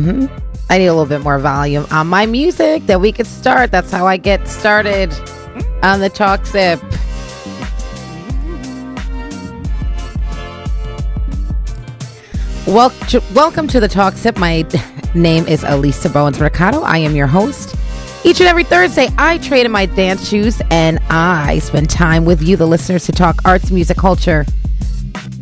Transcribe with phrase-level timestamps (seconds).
[0.00, 0.34] Mm-hmm.
[0.70, 3.70] I need a little bit more volume on my music that we could start.
[3.70, 5.12] That's how I get started
[5.82, 6.80] on the talk sip.
[12.66, 12.94] Wel-
[13.34, 14.38] welcome to the talk sip.
[14.38, 14.64] My
[15.14, 16.80] name is Elisa Bowens Mercado.
[16.80, 17.76] I am your host.
[18.24, 22.40] Each and every Thursday, I trade in my dance shoes and I spend time with
[22.40, 24.46] you, the listeners, to talk arts, music, culture,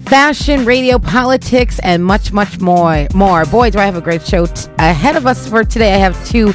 [0.09, 3.07] fashion, radio, politics, and much, much more.
[3.13, 3.45] More.
[3.45, 5.93] Boy, do I have a great show t- ahead of us for today.
[5.93, 6.53] I have two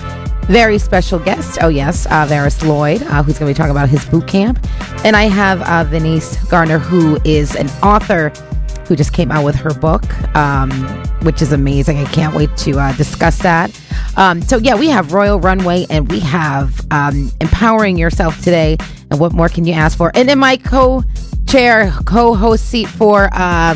[0.47, 1.59] very special guests.
[1.61, 4.59] Oh, yes, uh, Vares Lloyd, uh, who's going to be talking about his boot camp.
[5.05, 8.29] And I have uh, Venice Garner, who is an author
[8.87, 10.03] who just came out with her book,
[10.35, 10.71] um,
[11.21, 11.97] which is amazing.
[11.99, 13.79] I can't wait to uh, discuss that.
[14.17, 18.77] Um, so, yeah, we have Royal Runway and we have um, Empowering Yourself today.
[19.11, 20.11] And what more can you ask for?
[20.15, 21.03] And in my co
[21.53, 23.75] chair, co host seat for uh,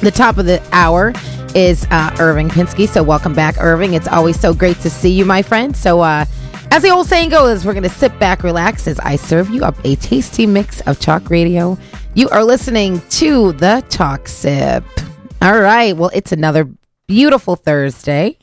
[0.00, 1.12] the top of the hour
[1.54, 2.88] is uh, Irving Pinsky.
[2.88, 3.94] So, welcome back, Irving.
[3.94, 5.76] It's always so great to see you, my friend.
[5.76, 6.24] So, uh,
[6.72, 9.64] as the old saying goes, we're going to sit back, relax as I serve you
[9.64, 11.78] up a tasty mix of chalk radio.
[12.14, 14.82] You are listening to the Talk Sip.
[15.40, 15.96] All right.
[15.96, 16.68] Well, it's another
[17.06, 18.38] beautiful Thursday.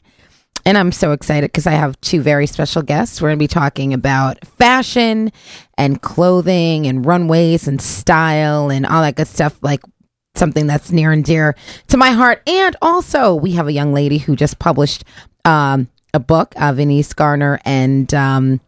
[0.66, 3.22] And I'm so excited because I have two very special guests.
[3.22, 5.32] We're going to be talking about fashion
[5.78, 9.82] and clothing and runways and style and all that good stuff, like
[10.36, 11.56] something that's near and dear
[11.88, 12.42] to my heart.
[12.48, 15.04] And also, we have a young lady who just published
[15.46, 18.62] um, a book, uh, Venice Garner, and um,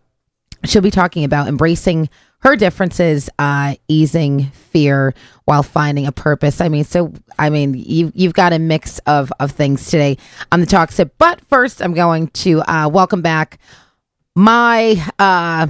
[0.65, 2.09] she'll be talking about embracing
[2.43, 5.13] her differences, uh, easing fear
[5.45, 6.59] while finding a purpose.
[6.59, 10.17] I mean, so I mean, you you've got a mix of of things today
[10.51, 11.15] on the talk sip.
[11.17, 13.59] But first, I'm going to uh, welcome back
[14.35, 15.67] my uh,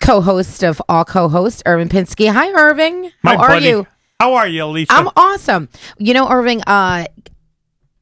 [0.00, 2.30] co-host of all co-hosts, Irving Pinsky.
[2.30, 3.04] Hi, Irving.
[3.04, 3.66] How My are buddy.
[3.66, 3.86] you?
[4.20, 4.92] How are you, Lisa?
[4.92, 5.68] I'm awesome.
[5.98, 6.62] You know, Irving.
[6.66, 7.06] Uh,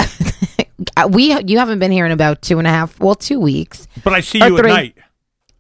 [1.11, 3.87] we you haven't been here in about two and a half, well, two weeks.
[4.03, 4.97] but I see you at night.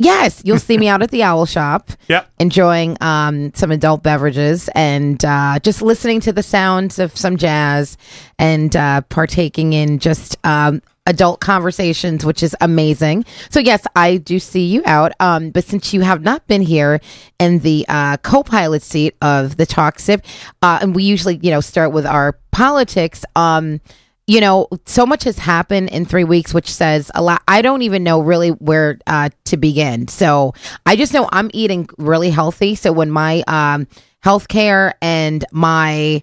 [0.02, 1.90] Yes, you'll see me out at the Owl Shop.
[2.08, 2.28] Yep.
[2.38, 7.96] enjoying um, some adult beverages and uh, just listening to the sounds of some jazz
[8.38, 13.24] and uh, partaking in just um, adult conversations, which is amazing.
[13.50, 15.12] So, yes, I do see you out.
[15.20, 17.00] Um, but since you have not been here
[17.38, 20.24] in the uh, co pilot seat of the Talk Sip,
[20.62, 23.24] uh, and we usually, you know, start with our politics.
[23.36, 23.80] Um,
[24.26, 27.42] you know, so much has happened in three weeks, which says a lot.
[27.48, 30.08] I don't even know really where uh, to begin.
[30.08, 30.54] So
[30.86, 32.74] I just know I'm eating really healthy.
[32.74, 33.88] So when my um,
[34.24, 36.22] healthcare and my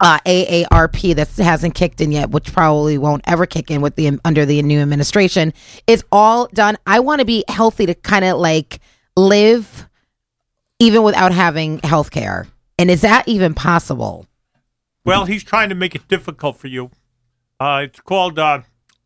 [0.00, 4.18] uh, AARP that hasn't kicked in yet, which probably won't ever kick in with the
[4.24, 5.52] under the new administration,
[5.86, 6.76] is all done.
[6.86, 8.80] I want to be healthy to kind of like
[9.16, 9.88] live
[10.80, 12.48] even without having health care.
[12.78, 14.26] And is that even possible?
[15.04, 16.90] Well, he's trying to make it difficult for you.
[17.62, 18.60] Uh, it's called uh,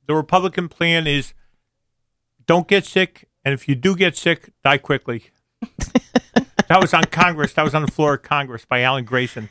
[0.06, 1.34] the Republican plan is
[2.46, 5.24] don't get sick, and if you do get sick, die quickly.
[6.68, 7.52] that was on Congress.
[7.52, 9.50] That was on the floor of Congress by Alan Grayson.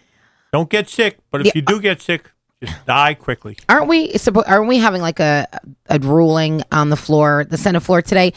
[0.51, 1.51] Don't get sick, but if Yeah.
[1.55, 2.31] you do get sick,
[2.63, 3.57] just die quickly.
[3.69, 4.11] Aren't we?
[4.13, 5.45] suppo- Aren't we having like a
[5.87, 8.33] a ruling on the floor, the Senate floor today?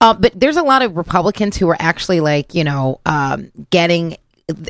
[0.00, 4.18] Uh, but there's a lot of Republicans who are actually like you know um, getting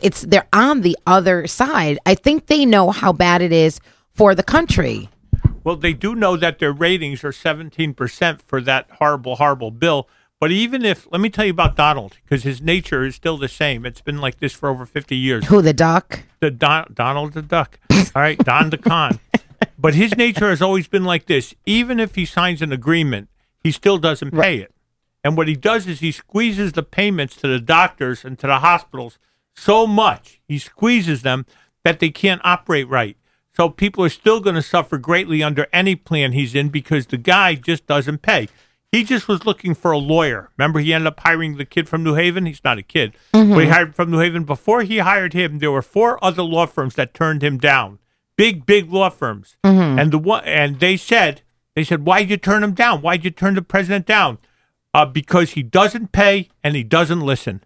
[0.02, 1.98] it's they're on the other side.
[2.06, 3.80] I think they know how bad it is
[4.14, 5.10] for the country.
[5.66, 10.08] Well, they do know that their ratings are 17% for that horrible, horrible bill.
[10.38, 13.48] But even if, let me tell you about Donald, because his nature is still the
[13.48, 13.84] same.
[13.84, 15.46] It's been like this for over 50 years.
[15.46, 16.20] Who the duck?
[16.38, 17.80] the Don, Donald the Duck.
[17.90, 19.18] All right, Don the Con.
[19.78, 21.54] But his nature has always been like this.
[21.64, 23.28] Even if he signs an agreement,
[23.58, 24.72] he still doesn't pay it.
[25.24, 28.60] And what he does is he squeezes the payments to the doctors and to the
[28.60, 29.18] hospitals
[29.54, 31.44] so much, he squeezes them
[31.84, 33.16] that they can't operate right.
[33.56, 37.16] So people are still going to suffer greatly under any plan he's in because the
[37.16, 38.48] guy just doesn't pay.
[38.92, 40.50] He just was looking for a lawyer.
[40.58, 42.44] Remember, he ended up hiring the kid from New Haven.
[42.44, 44.44] He's not a kid, but he hired from New Haven.
[44.44, 47.98] Before he hired him, there were four other law firms that turned him down.
[48.36, 49.56] Big, big law firms,
[49.98, 51.40] and the one and they said,
[51.74, 53.00] they said, why'd you turn him down?
[53.00, 54.36] Why'd you turn the president down?
[54.92, 57.64] Uh, because he doesn't pay and he doesn't listen.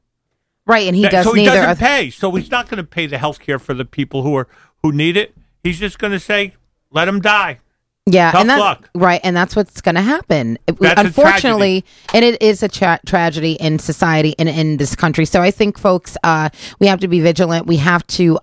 [0.66, 2.10] Right, and he does so he doesn't pay.
[2.10, 4.46] So he's not going to pay the health care for the people who are
[4.82, 5.34] who need it.
[5.62, 6.54] He's just going to say,
[6.90, 7.60] let him die.
[8.06, 8.90] Yeah, Tough and that, luck.
[8.94, 10.58] right, and that's what's going to happen.
[10.66, 15.26] That's Unfortunately, and it is a tra- tragedy in society and in this country.
[15.26, 16.48] So I think, folks, uh,
[16.80, 17.66] we have to be vigilant.
[17.66, 18.38] We have to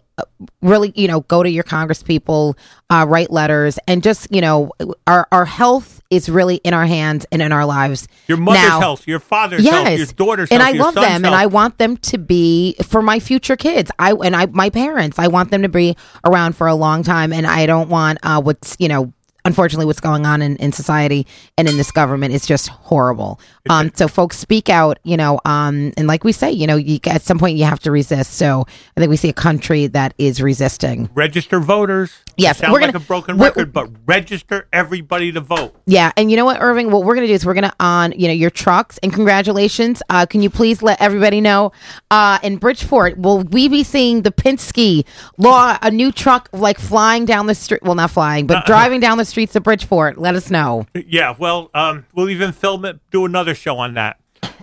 [0.62, 2.58] really, you know, go to your Congress people,
[2.90, 4.72] uh, write letters, and just, you know,
[5.06, 8.08] our our health is really in our hands and in our lives.
[8.28, 8.80] Your mother's now.
[8.80, 10.62] health, your father's health, your daughter's health.
[10.62, 11.36] and health, I love them, and.
[11.36, 13.92] I want them to be for my future kids.
[14.00, 17.34] I and I, my parents, I want them to be around for a long time,
[17.34, 19.14] and I don't want uh, what's you know
[19.48, 21.26] unfortunately what's going on in, in society
[21.58, 23.40] and in this government is just horrible.
[23.70, 27.00] Um, so folks speak out, you know, um, and like we say, you know, you,
[27.08, 28.34] at some point you have to resist.
[28.36, 28.66] So
[28.96, 31.10] I think we see a country that is resisting.
[31.16, 32.14] Register voters.
[32.38, 35.76] Yes, we're gonna- like a broken record, but register everybody to vote.
[35.88, 36.92] Yeah, and you know what, Irving?
[36.92, 40.04] What we're gonna do is we're gonna on you know your trucks and congratulations.
[40.10, 41.72] Uh, can you please let everybody know?
[42.12, 45.06] Uh, in Bridgeport, will we be seeing the Pinsky
[45.38, 47.82] law a new truck like flying down the street?
[47.84, 50.18] Well, not flying, but driving down the streets of Bridgeport.
[50.18, 50.88] Let us know.
[50.96, 54.20] Yeah, well, um, we'll even film it, do another show on that.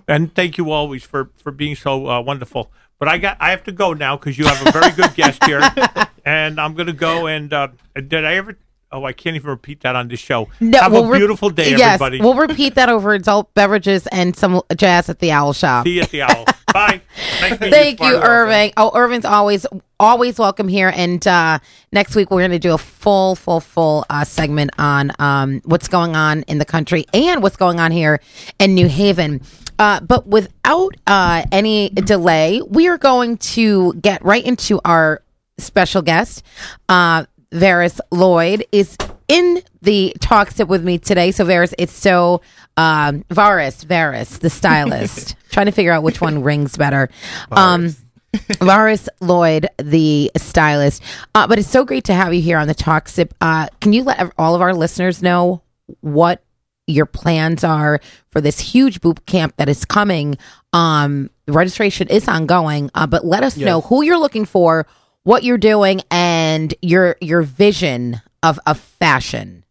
[0.09, 2.73] And thank you always for for being so uh, wonderful.
[2.99, 5.45] But I got I have to go now because you have a very good guest
[5.45, 5.63] here,
[6.25, 7.29] and I'm going to go.
[7.29, 8.59] And uh, did I ever?
[8.95, 10.45] Oh, I can't even repeat that on this show.
[10.73, 12.21] have we'll a re- beautiful day, yes, everybody.
[12.21, 15.85] we'll repeat that over adult beverages and some jazz at the Owl Shop.
[15.85, 16.45] See you at the owl.
[16.73, 17.01] Bye.
[17.41, 18.17] Nice Thank you.
[18.17, 18.73] Irving.
[18.77, 19.67] Oh, Irving's always
[19.99, 20.93] always welcome here.
[20.95, 21.59] And uh,
[21.91, 25.89] next week we're going to do a full, full, full uh, segment on um, what's
[25.89, 28.21] going on in the country and what's going on here
[28.61, 29.41] in New Haven.
[29.77, 35.23] Uh, but without uh, any delay, we are going to get right into our
[35.59, 36.45] special guest.
[36.89, 37.25] Uh,
[37.55, 38.97] Vares Lloyd is
[39.29, 41.31] in the talk sip with me today.
[41.31, 42.43] So Vares, it's so
[42.77, 45.37] um, Vares, Vares, the stylist.
[45.51, 47.09] Trying to figure out which one rings better.
[47.53, 47.95] Um,
[48.35, 51.03] Vares Lloyd, the stylist.
[51.35, 53.33] Uh, but it's so great to have you here on the talk sip.
[53.41, 55.63] Uh, can you let all of our listeners know
[56.01, 56.43] what
[56.87, 60.37] your plans are for this huge boot camp that is coming?
[60.73, 64.87] Um, registration is ongoing, uh, but let us know who you're looking for,
[65.25, 69.65] what you're doing, and your your vision of of fashion.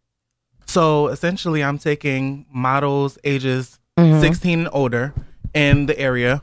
[0.66, 4.20] So essentially, I'm taking models ages Mm-hmm.
[4.22, 5.14] 16 and older
[5.54, 6.42] in the area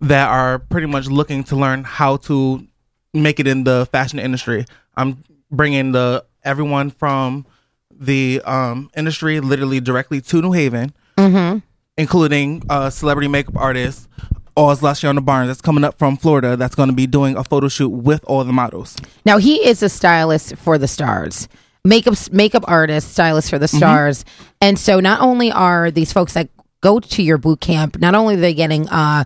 [0.00, 2.64] that are pretty much looking to learn how to
[3.12, 4.64] make it in the fashion industry.
[4.96, 7.46] I'm bringing the everyone from
[7.90, 11.58] the um, industry literally directly to New Haven, Mm-hmm.
[11.98, 14.08] including uh, celebrity makeup artist
[14.56, 17.68] Oz Lashiona Barnes that's coming up from Florida that's going to be doing a photo
[17.68, 18.96] shoot with all the models.
[19.24, 21.48] Now he is a stylist for the stars,
[21.84, 23.76] makeup makeup artist, stylist for the Mm-hmm.
[23.78, 24.24] stars,
[24.60, 26.48] and so not only are these folks that
[26.82, 29.24] go to your boot camp, not only are they getting uh,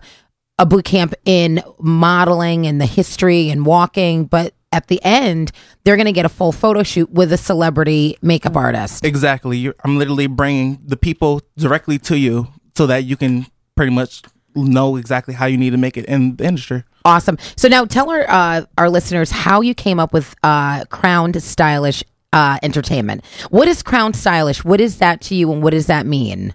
[0.57, 5.51] a boot camp in modeling and the history and walking, but at the end
[5.83, 9.03] they're going to get a full photo shoot with a celebrity makeup artist.
[9.05, 9.57] Exactly.
[9.57, 13.45] You're, I'm literally bringing the people directly to you so that you can
[13.75, 14.21] pretty much
[14.55, 16.83] know exactly how you need to make it in the industry.
[17.05, 17.37] Awesome.
[17.55, 22.03] So now tell our uh, our listeners how you came up with uh, Crowned Stylish
[22.33, 23.23] uh, Entertainment.
[23.49, 24.63] What is Crowned Stylish?
[24.63, 26.53] What is that to you, and what does that mean?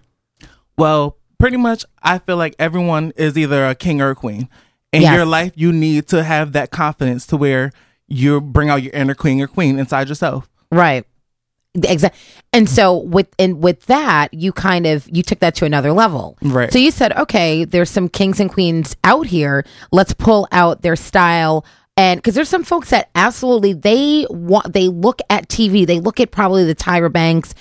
[0.77, 4.49] Well, pretty much, I feel like everyone is either a king or a queen.
[4.93, 5.15] In Yes.
[5.17, 7.73] your life, you need to have that confidence to where
[8.07, 10.49] you bring out your inner queen or queen inside yourself.
[10.71, 11.05] Right.
[11.75, 12.21] Exactly.
[12.53, 16.39] And so with and with that, you kind of you took that to another level.
[16.41, 16.73] Right.
[16.73, 19.65] So you said, okay, there's some kings and queens out here.
[19.91, 21.65] Let's pull out their style.
[21.97, 26.21] And because there's some folks that absolutely they want they look at TV, they look
[26.21, 27.55] at probably the Tyra Banks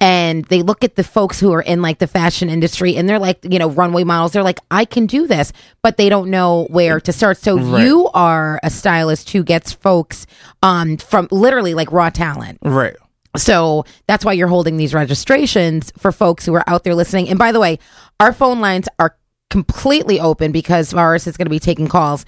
[0.00, 3.18] and they look at the folks who are in like the fashion industry and they're
[3.18, 4.32] like, you know, runway models.
[4.32, 7.38] They're like, I can do this, but they don't know where to start.
[7.38, 10.26] So you are a stylist who gets folks
[10.62, 12.58] um from literally like raw talent.
[12.62, 12.96] Right.
[13.36, 17.28] So that's why you're holding these registrations for folks who are out there listening.
[17.28, 17.78] And by the way,
[18.20, 19.16] our phone lines are
[19.50, 22.24] completely open because Vares is going to be taking calls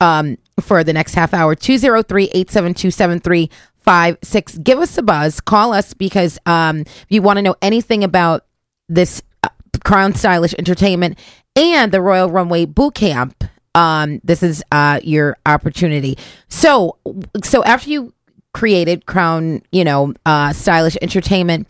[0.00, 1.54] um, for the next half hour.
[1.54, 4.58] 203 872 7356.
[4.58, 5.40] Give us a buzz.
[5.40, 8.44] Call us because um, if you want to know anything about
[8.88, 9.48] this uh,
[9.84, 11.18] Crown Stylish Entertainment
[11.56, 13.44] and the Royal Runway Boot Camp.
[13.74, 16.18] Um, this is uh, your opportunity.
[16.48, 16.96] So,
[17.44, 18.12] so after you
[18.54, 21.68] created Crown, you know, uh, Stylish Entertainment,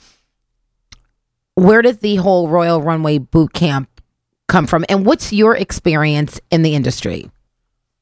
[1.55, 3.89] where did the whole Royal Runway Boot Camp
[4.47, 7.31] come from, and what's your experience in the industry?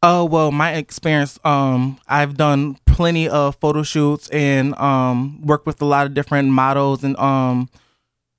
[0.02, 1.38] Oh well, my experience.
[1.42, 6.48] Um, I've done plenty of photo shoots and um worked with a lot of different
[6.48, 7.68] models and um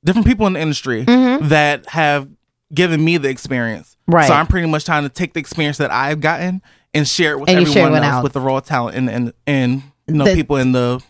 [0.04, 2.30] different people in the industry that have
[2.74, 3.98] given me the experience.
[4.08, 4.28] Right.
[4.28, 6.62] So I'm pretty much trying to take the experience that I've gotten
[6.94, 9.84] and share it with And everyone it else with the raw talent and and and
[10.08, 11.02] you know The- people in the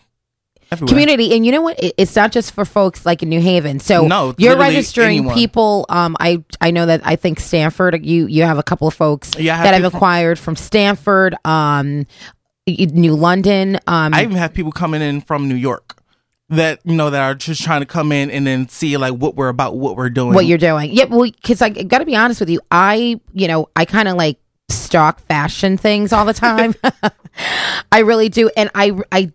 [0.70, 0.88] everywhere.
[0.88, 4.06] community and you know what it's not just for folks like in new haven so
[4.06, 5.34] No, you're registering anyone.
[5.34, 8.94] people um i i know that i think Stamford you you have a couple of
[8.94, 12.06] folks Yeah, that have acquired from Stamford um
[12.66, 16.02] new london um I even have people coming in from New York
[16.50, 19.36] that you know that are just trying to come in and then see like what
[19.36, 20.32] we're about, what we're doing.
[20.34, 20.90] what you're doing.
[20.90, 24.08] Yeah, well, because I got to be honest with you, I you know I kind
[24.08, 24.38] of like
[24.68, 26.74] stock fashion things all the time.
[27.92, 29.32] I really do, and I I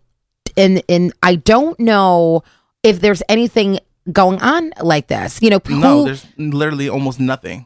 [0.58, 2.44] and and I don't know
[2.84, 3.80] if there's anything
[4.12, 5.42] going on like this.
[5.42, 7.66] You know, who, No, there's literally almost nothing.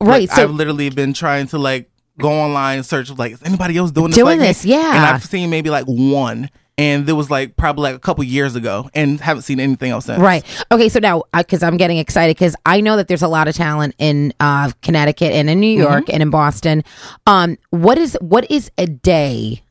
[0.00, 0.28] right.
[0.28, 3.76] Like, so I've literally been trying to like go online and search like is anybody
[3.76, 4.46] else doing this Doing like me?
[4.46, 4.90] this, yeah.
[4.96, 6.50] And I've seen maybe like one,
[6.82, 10.06] and there was like probably like a couple years ago, and haven't seen anything else
[10.06, 10.18] since.
[10.20, 10.44] Right.
[10.72, 10.88] Okay.
[10.88, 13.94] So now, because I'm getting excited because I know that there's a lot of talent
[13.98, 15.82] in uh, Connecticut and in New Mm-hmm.
[15.92, 16.82] York and in Boston.
[17.26, 19.62] Um, what is what is a day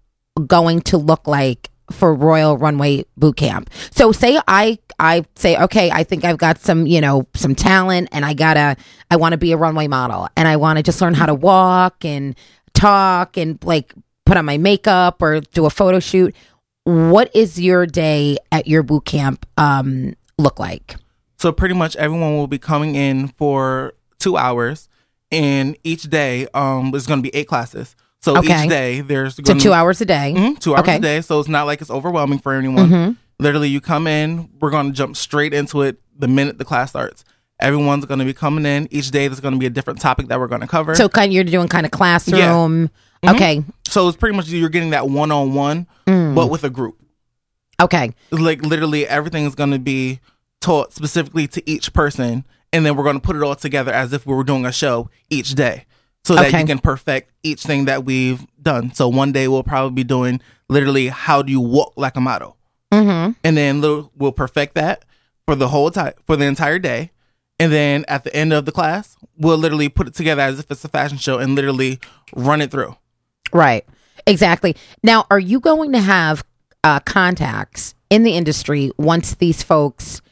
[0.47, 3.69] going to look like for Royal Runway Boot Camp?
[3.91, 8.09] So say I I say okay, I think I've got some you know some talent
[8.11, 8.77] and I gotta
[9.09, 11.33] I want to be a runway model and I want to just learn how to
[11.35, 12.35] walk and
[12.73, 13.93] talk and like
[14.25, 16.33] put on my makeup or do a photo shoot.
[16.83, 20.95] What is your day at your boot camp um, look like?
[21.37, 24.89] So pretty much everyone will be coming in for two hours,
[25.31, 27.95] and each day um is going to be eight classes.
[28.21, 28.63] So Okay.
[28.63, 30.33] each day there's So gonna, two hours a day.
[30.35, 30.95] Mhm, two hours Okay.
[30.97, 31.21] a day.
[31.21, 32.89] So it's not like it's overwhelming for anyone.
[32.89, 33.17] Mhm.
[33.39, 36.89] Literally, you come in, we're going to jump straight into it the minute the class
[36.91, 37.23] starts.
[37.61, 38.87] Everyone's going to be coming in.
[38.91, 40.95] Each day, there's going to be a different topic that we're going to cover.
[40.95, 42.89] So kind you're doing kind of classroom.
[43.27, 43.63] Okay.
[43.87, 46.97] So it's pretty much you're getting that one on one, but with a group.
[47.81, 48.13] Okay.
[48.31, 50.19] Like literally, everything is going to be
[50.59, 54.13] taught specifically to each person, and then we're going to put it all together as
[54.13, 55.85] if we were doing a show each day,
[56.23, 56.59] so that Okay.
[56.61, 58.93] you can perfect each thing that we've done.
[58.93, 60.39] So one day we'll probably be doing
[60.69, 62.57] literally how do you walk like a model,
[62.93, 63.31] Mm-hmm.
[63.43, 63.81] and then
[64.15, 65.05] we'll perfect that
[65.47, 67.11] for the whole time for the entire day.
[67.61, 70.71] And then at the end of the class, we'll literally put it together as if
[70.71, 71.99] it's a fashion show and literally
[72.35, 72.97] run it through.
[73.53, 73.85] Right.
[74.25, 74.75] Exactly.
[75.03, 76.43] Now, are you going to have
[76.83, 80.23] uh, contacts in the industry once these folks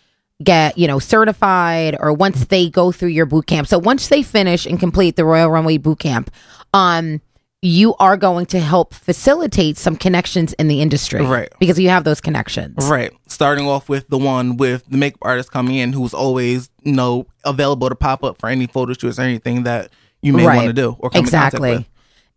[0.44, 3.68] get, you know, certified or once they go through your boot camp?
[3.68, 6.32] So once they finish and complete the Royal Runway boot camp,
[6.74, 7.22] um,
[7.62, 11.50] you are going to help facilitate some connections in the industry, Right.
[11.60, 13.12] Because you have those connections, Right.
[13.28, 17.28] Starting off with the one with the makeup artist coming in who's always, you know,
[17.44, 19.90] available to pop up for any photo shoots or anything that
[20.22, 21.72] you may want to do or come in contact exactly.
[21.78, 21.86] with.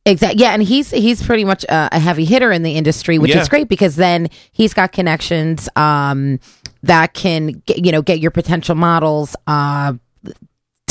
[0.05, 0.41] Exactly.
[0.41, 3.41] Yeah, and he's he's pretty much a, a heavy hitter in the industry, which Yeah.
[3.41, 6.41] is great because then he's got connections um,
[6.83, 9.93] that can get, you know get your potential models uh,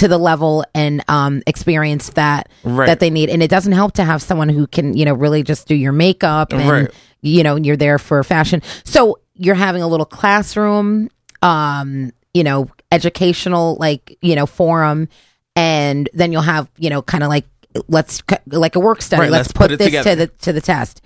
[0.02, 2.88] to the level and um, experience that Right.
[2.88, 3.30] that they need.
[3.30, 5.92] And it doesn't help to have someone who can you know really just do your
[5.92, 6.92] makeup and Right.
[7.22, 8.62] you know you're there for fashion.
[8.84, 11.10] So you're having a little classroom,
[11.42, 15.08] um, you know, educational like you know forum,
[15.56, 17.46] and then you'll have you know kind of like
[17.88, 19.22] let's like a work study.
[19.22, 20.10] Right, let's, let's put, put this together.
[20.10, 21.02] to the to the test.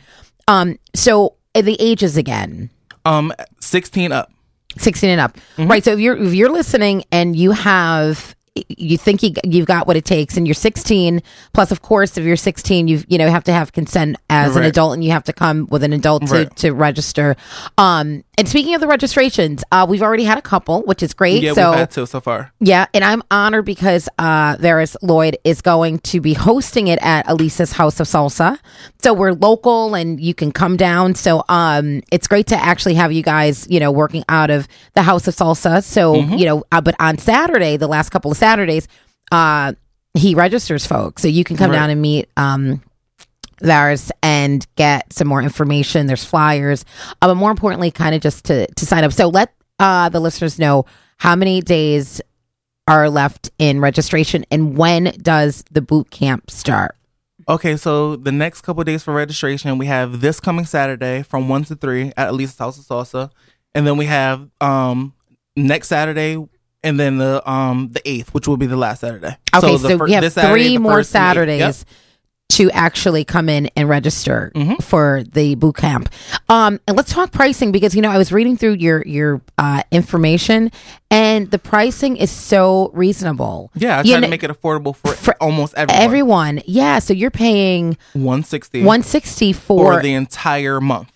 [0.47, 2.69] Um, so uh, the ages again.
[3.03, 4.31] Um, 16 up.
[4.77, 5.37] 16 and up.
[5.57, 5.67] Mm-hmm.
[5.69, 5.83] Right.
[5.83, 8.34] So if you're if you're listening and you have
[8.69, 11.21] you think you, you've got what it takes and you're 16
[11.53, 14.63] plus of course if you're 16 you you know have to have consent as an
[14.63, 16.55] adult and you have to come with an adult to, Right.
[16.57, 17.35] to register
[17.77, 21.43] um and speaking of the registrations uh we've already had a couple which is great
[21.43, 22.53] Yeah, so we've had two so far.
[22.61, 27.25] yeah, and I'm honored because uh Vares Lloyd is going to be hosting it at
[27.27, 28.57] Elisa's House of Salsa.
[29.03, 31.15] So we're local and you can come down.
[31.15, 35.01] So um it's great to actually have you guys, you know, working out of the
[35.03, 35.83] House of Salsa.
[35.83, 38.87] So, you know, uh, but on Saturday, the last couple of Saturdays,
[39.31, 39.73] uh
[40.13, 41.21] he registers folks.
[41.21, 41.77] So you can come Right.
[41.79, 42.81] down and meet um
[44.23, 46.07] and get some more information.
[46.07, 46.85] There's flyers,
[47.21, 49.13] uh, but more importantly, kind of just to to sign up.
[49.13, 50.85] So let uh, the listeners know
[51.17, 52.21] how many days
[52.87, 56.95] are left in registration and when does the boot camp start?
[57.47, 61.49] Okay, so the next couple of days for registration, we have this coming Saturday from
[61.49, 63.29] 1 to 3 at Elisa's House of Salsa.
[63.73, 65.13] And then we have um
[65.55, 66.37] next Saturday
[66.85, 69.35] and then the um the 8th, which will be the last Saturday.
[69.53, 71.35] Okay, so, the fir- we have this Saturday, three more first, and the eighth.
[71.35, 71.87] Saturdays Yep.
[72.47, 74.81] to actually come in and register Mhm.
[74.81, 76.07] for the boot camp.
[76.47, 79.81] Um, and let's talk pricing because you know I was reading through your your uh,
[79.91, 80.71] information
[81.09, 83.71] and the pricing is so reasonable.
[83.75, 86.03] Yeah, I You try know, to make it affordable for, for almost everyone.
[86.03, 86.61] everyone.
[86.67, 91.09] Yeah, so you're paying 160 one sixty for for the entire month.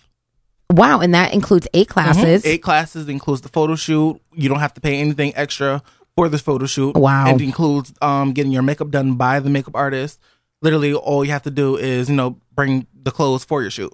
[0.71, 2.45] Wow, and that includes eight classes.
[2.45, 4.19] Eight classes includes the photo shoot.
[4.33, 5.81] You don't have to pay anything extra
[6.15, 6.95] for this photo shoot.
[6.95, 7.33] Wow.
[7.33, 10.19] It includes um getting your makeup done by the makeup artist.
[10.61, 13.93] Literally all you have to do is, you know, bring the clothes for your shoot.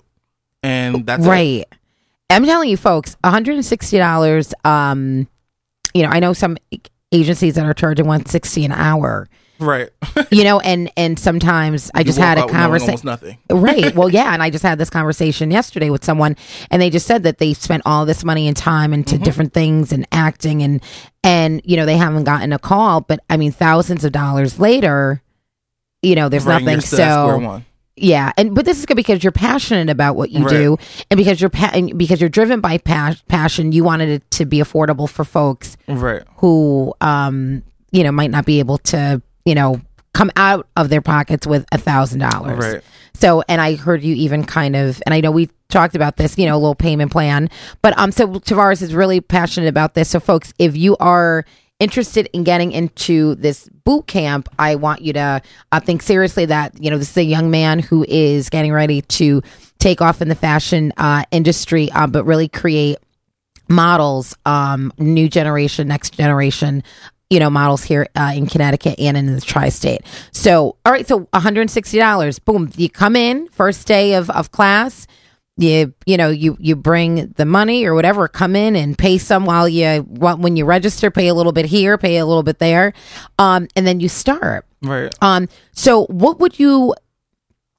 [0.63, 1.29] And that's it.
[1.29, 1.65] right.
[2.31, 4.53] I'm telling you, folks, $160.
[4.65, 5.27] Um,
[5.93, 6.57] you know, I know some
[7.11, 9.27] agencies that are charging 160 an hour.
[9.59, 9.89] Right.
[10.31, 13.05] You know, and and sometimes I just had a out with knowing conversation.
[13.05, 13.37] Nothing.
[13.49, 13.93] right.
[13.95, 16.35] Well, yeah, and I just had this conversation yesterday with someone,
[16.71, 19.23] and they just said that they spent all this money and time into Mm-hmm.
[19.23, 20.81] different things and acting, and
[21.23, 25.21] and you know they haven't gotten a call, but I mean thousands of dollars later,
[26.01, 26.81] you know, there's Right, nothing.
[26.81, 27.61] So.
[27.97, 30.49] Yeah, and but this is good because you're passionate about what you Right.
[30.51, 30.77] do,
[31.09, 33.71] and because you're pa- and because you're driven by pa- passion.
[33.71, 36.23] You wanted it to be affordable for folks Right.
[36.37, 39.81] who, um, you know, might not be able to, you know,
[40.13, 42.73] come out of their pockets with a thousand dollars.
[42.73, 42.83] Right.
[43.13, 46.37] So, and I heard you even kind of, and I know we talked about this,
[46.37, 47.49] you know, a little payment plan,
[47.81, 50.09] but um, so Tavares is really passionate about this.
[50.09, 51.45] So, folks, if you are
[51.79, 56.81] interested in getting into this boot camp, I want you to uh, think seriously that
[56.81, 59.41] you know this is a young man who is getting ready to
[59.79, 62.97] take off in the fashion uh, industry, uh, but really create
[63.67, 66.83] models, um, new generation, next generation,
[67.29, 70.01] you know, models here uh, in Connecticut and in the tri-state.
[70.31, 72.39] So, all right, so one hundred and sixty dollars.
[72.39, 75.07] Boom, you come in first day of of class.
[75.57, 78.27] You you know you you bring the money or whatever.
[78.27, 81.09] Come in and pay some while you when you register.
[81.09, 82.93] Pay a little bit here, pay a little bit there,
[83.39, 84.65] um, and then you start.
[84.81, 85.15] Right.
[85.21, 86.93] Um, so what would you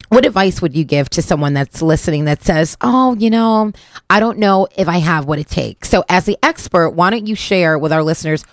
[0.08, 3.72] what advice would you give to someone that's listening that says, "Oh, you know,
[4.08, 7.26] I don't know if I have what it takes." So as the expert, why don't
[7.26, 8.44] you share with our listeners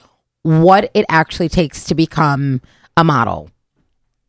[0.44, 2.62] what it actually takes to become
[2.96, 3.50] a model?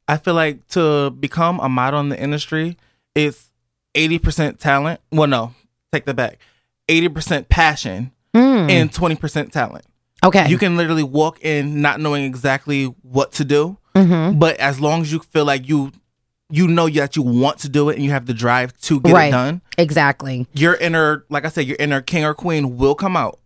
[0.08, 2.76] I feel like to become a model in the industry,
[3.14, 3.50] it's
[3.94, 5.00] eighty percent talent.
[5.12, 5.54] Well, no,
[5.92, 6.38] take that back.
[6.88, 9.84] Eighty percent passion and twenty percent talent.
[10.24, 10.48] Okay.
[10.48, 14.38] You can literally walk in not knowing exactly what to do, Mm-hmm.
[14.40, 15.92] but as long as you feel like you
[16.50, 19.12] you know that you want to do it and you have the drive to get
[19.14, 19.28] Right.
[19.28, 20.46] it done, exactly.
[20.52, 23.38] your inner, like I said, your inner king or queen will come out,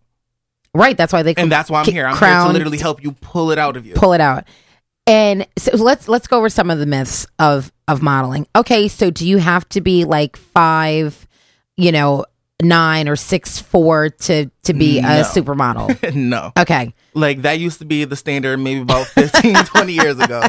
[0.73, 2.05] Right, that's why they and that's why I'm here.
[2.05, 3.93] I'm here to literally help you pull it out of you.
[3.95, 4.45] pull it out.
[5.07, 8.45] And so let's let's go over some of the myths of of modeling.
[8.55, 11.27] Okay, so do you have to be like five,
[11.77, 12.25] you know,
[12.61, 15.07] nine or six four to to be No.
[15.07, 16.13] a supermodel?
[16.15, 16.93] no, Okay.
[17.15, 20.43] like that used to be the standard maybe about 15, 20 years ago.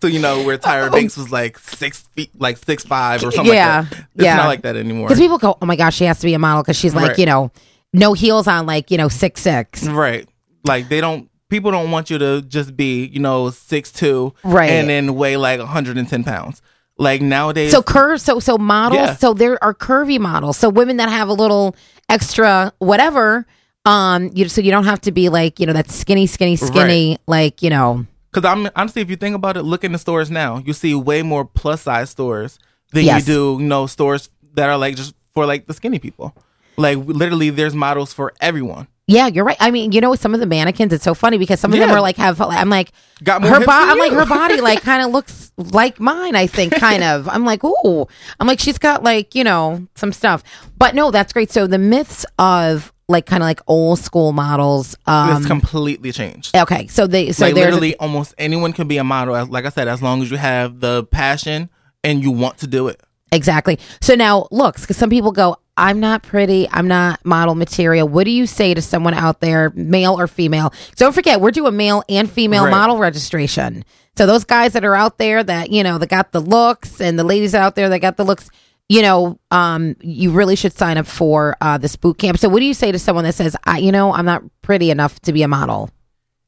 [0.00, 0.90] So you know where Tyra oh.
[0.92, 3.98] Banks was like six feet, like six five or something Yeah, like that.
[4.14, 4.36] It's yeah.
[4.36, 5.08] not like that anymore.
[5.08, 7.08] Because people go, oh my gosh, she has to be a model because she's like,
[7.10, 7.18] Right.
[7.18, 7.50] you know,
[7.92, 9.86] no heels on, like you know, six six.
[9.86, 10.28] Right.
[10.64, 14.70] Like they don't people don't want you to just be, you know, six two Right.
[14.70, 16.60] and then weigh like 110 pounds.
[16.98, 19.14] Like nowadays So curve, so so models, Yeah.
[19.16, 20.56] so there are curvy models.
[20.56, 21.76] So women that have a little
[22.08, 23.46] extra whatever,
[23.84, 27.18] um, you so you don't have to be like you know that skinny, skinny, skinny,
[27.26, 30.30] like you know, Cause I'm honestly, if you think about it, look in the stores
[30.30, 30.58] now.
[30.58, 32.58] You see way more plus size stores
[32.92, 33.26] than Yes.
[33.26, 36.34] you do, you know, stores that are like just for like the skinny people.
[36.78, 38.86] Like literally, there's models for everyone.
[39.06, 39.56] Yeah, you're right.
[39.58, 41.90] I mean, you know, some of the mannequins, it's so funny because some of them
[41.90, 42.40] are like have.
[42.42, 42.92] I'm like,
[43.24, 43.90] Got more her body.
[43.90, 46.34] I'm like her body, like kind of looks like mine.
[46.36, 47.26] I think kind of.
[47.28, 48.06] I'm like, ooh.
[48.38, 50.42] I'm like she's got like you know some stuff,
[50.76, 51.50] but no, that's great.
[51.50, 54.94] So the myths of like kind of like old school models.
[55.06, 56.54] Um, it's completely changed.
[56.54, 59.34] okay, so they so like literally, almost anyone can be a model.
[59.34, 61.70] As- Like I said, as long as you have the passion
[62.04, 63.00] and you want to do it.
[63.32, 63.78] Exactly.
[64.00, 68.06] So now looks, because some people go, I'm not pretty, I'm not model material.
[68.08, 70.72] What do you say to someone out there, male or female?
[70.96, 72.70] Don't forget, we're doing male and female Right.
[72.70, 73.84] model registration.
[74.16, 77.18] So those guys that are out there that, you know, that got the looks and
[77.18, 78.50] the ladies out there that got the looks,
[78.88, 82.38] you know, um, you really should sign up for uh, this boot camp.
[82.38, 84.90] So what do you say to someone that says, I, you know, I'm not pretty
[84.90, 85.90] enough to be a model?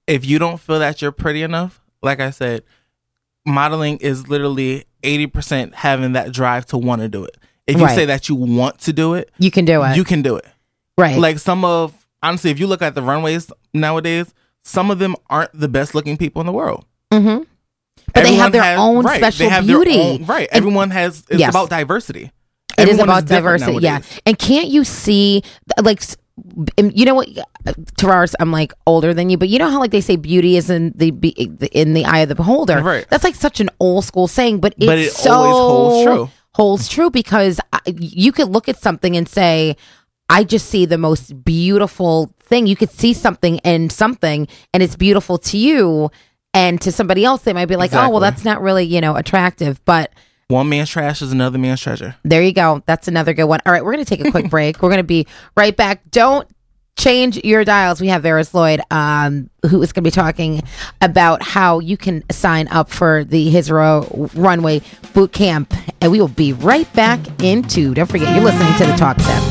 [0.06, 2.64] if you don't feel that you're pretty enough, like I said,
[3.46, 7.36] modeling is literally 80% having that drive to want to do it.
[7.70, 7.94] If you Right.
[7.94, 9.96] say that you want to do it, You can do it.
[9.96, 10.46] you can do it.
[10.98, 11.18] right.
[11.18, 14.26] Like some of, honestly, if you look at the runways nowadays,
[14.64, 16.84] some of them aren't the best looking people in the world.
[17.12, 17.42] mm-hmm.
[18.12, 20.24] But they have their own special they have their beauty.
[20.24, 20.48] right.
[20.50, 21.50] And- Everyone has, it's Yes.
[21.50, 22.32] about diversity.
[22.78, 23.90] It is Everyone about different diversity, yeah.
[23.92, 24.20] nowadays.
[24.26, 25.42] And can't you see,
[25.82, 26.16] like, s-
[26.94, 27.28] you know what,
[27.98, 28.34] Tavares?
[28.40, 30.92] I'm like older than you, but you know how like they say beauty is in
[30.96, 31.28] the be-
[31.72, 32.80] in the eye of the beholder.
[32.80, 33.04] Right.
[33.10, 36.30] That's like such an old school saying, but it's But it so always holds true.
[36.60, 39.76] Holds true because I, you could look at something and say,
[40.28, 42.66] I just see the most beautiful thing.
[42.66, 46.10] You could see something and something, and it's beautiful to you.
[46.52, 49.16] And to somebody else, they might be like, "Oh, well, that's not really, you know,
[49.16, 50.12] attractive." But
[50.48, 52.16] One man's trash is another man's treasure.
[52.24, 52.82] there you go.
[52.86, 53.60] That's another good one.
[53.64, 54.82] All right, we're going to take a quick break.
[54.82, 56.10] We're going to be right back.
[56.10, 56.46] Don't
[57.00, 58.00] change your dials.
[58.00, 60.62] We have Vares Lloyd, um, who is going to be talking
[61.00, 64.82] about how you can sign up for the his Royal Runway
[65.14, 65.74] Boot Camp.
[66.00, 67.94] And we will be right back in two.
[67.94, 69.42] Don't forget, you're listening to the Talk Sip.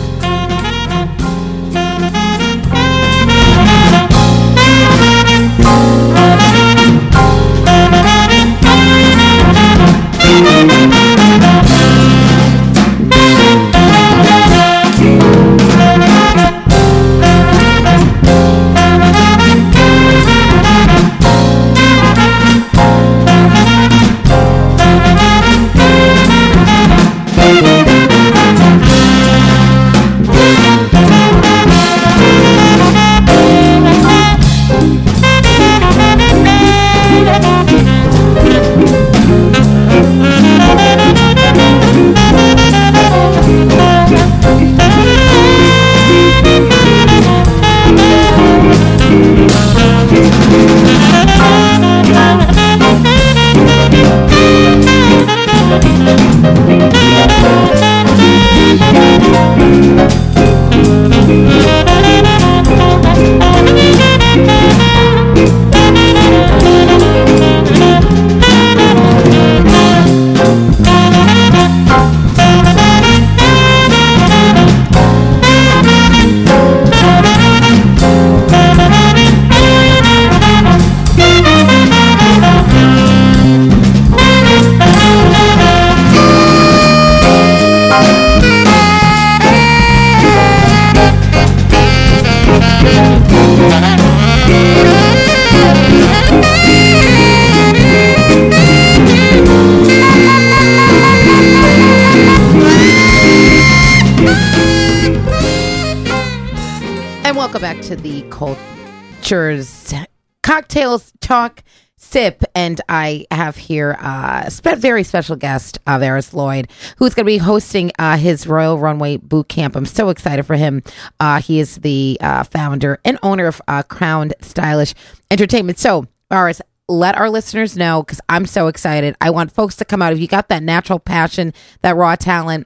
[109.29, 111.63] Cocktails Talk
[111.97, 117.13] Sip, and I have here uh, a spe- very special guest, uh, Vares Lloyd, who's
[117.13, 119.75] going to be hosting uh, his Royal Runway Boot Camp.
[119.75, 120.81] I'm so excited for him.
[121.19, 124.95] Uh, he is the uh, founder and owner of uh, Crowned Stylish
[125.29, 125.77] Entertainment.
[125.77, 129.15] So, Vares, let our listeners know because I'm so excited.
[129.21, 130.11] I want folks to come out.
[130.11, 132.65] If you got that natural passion, that raw talent,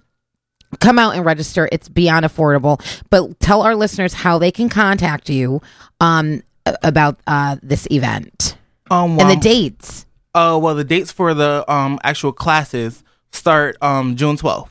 [0.80, 1.68] come out and register.
[1.74, 2.80] It's beyond affordable.
[3.10, 5.62] But tell our listeners how they can contact you
[6.00, 6.42] um,
[6.84, 8.56] about uh, this event
[8.92, 10.06] Um, and the dates.
[10.36, 14.70] Uh, well, the dates for the um actual classes start um June 12th.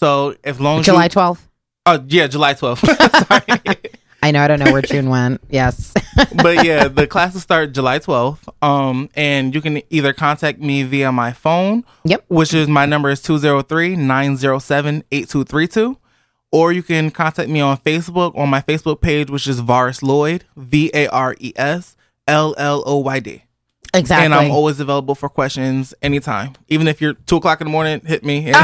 [0.00, 1.40] So as long as July 12th.
[1.86, 2.86] Oh yeah, July 12th.
[3.26, 3.76] Sorry.
[4.22, 5.40] I know I don't know where June went.
[5.48, 5.94] Yes.
[6.42, 8.46] but yeah, the classes start July 12th.
[8.60, 12.24] Um, and you can either contact me via my phone, Yep.
[12.28, 15.96] which is my number is 203-907-8232,
[16.52, 20.44] or you can contact me on Facebook on my Facebook page, which is Vares Lloyd,
[20.56, 23.42] V A R E S L L O Y D.
[23.94, 24.24] exactly.
[24.24, 26.54] And I'm always available for questions anytime.
[26.68, 28.56] Even if you're two o'clock in the morning, hit me, and,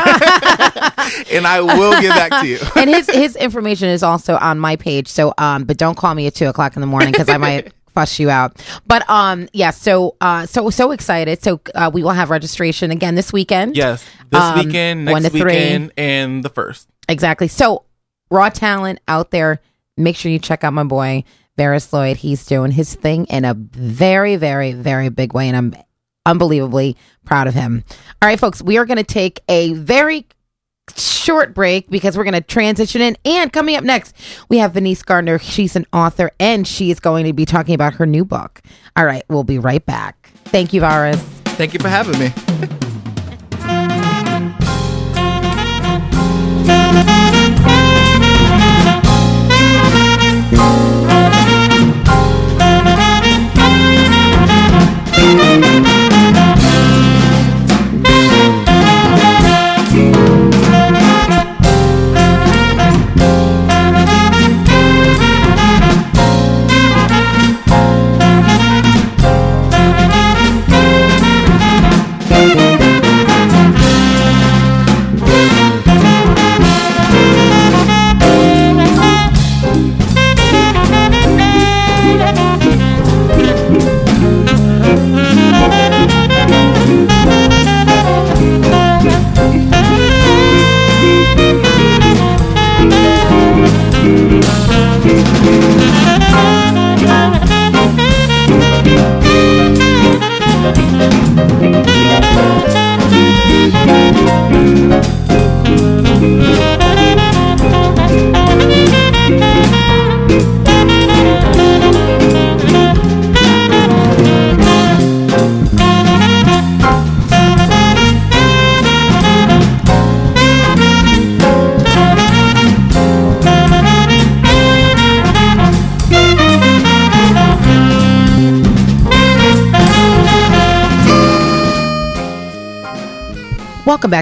[1.33, 2.59] and I will get back to you.
[2.77, 5.09] and his his information is also on my page.
[5.09, 7.73] So um, but don't call me at two o'clock in the morning because I might
[7.95, 8.63] fuss you out.
[8.87, 9.71] But um, yeah.
[9.71, 11.43] So uh, so so excited.
[11.43, 13.77] So uh, we will have registration again this weekend.
[13.77, 15.53] Yes, this Um, weekend, one next to three.
[15.55, 16.89] weekend, and the first.
[17.09, 17.49] Exactly.
[17.49, 17.85] So
[18.31, 19.61] raw talent out there.
[19.97, 21.25] Make sure you check out my boy
[21.59, 22.19] Vares Lloyd.
[22.19, 25.75] He's doing his thing in a very, very, very big way, and I'm
[26.27, 27.85] unbelievably proud of him.
[28.21, 30.27] All right, folks, we are going to take a very
[30.95, 33.17] short break because we're going to transition in.
[33.25, 34.15] And coming up next,
[34.49, 35.39] we have Venice Gardner.
[35.39, 38.61] She's an author, and she is going to be talking about her new book.
[38.97, 40.31] All right, we'll be right back.
[40.47, 41.21] Thank you, Vares.
[41.57, 42.77] Thank you for having me.
[55.27, 55.96] Welcome